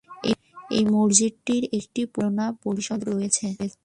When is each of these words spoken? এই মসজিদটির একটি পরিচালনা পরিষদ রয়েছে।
এই 0.71 0.85
মসজিদটির 0.93 1.63
একটি 1.79 2.01
পরিচালনা 2.07 2.45
পরিষদ 2.63 2.99
রয়েছে। 3.11 3.45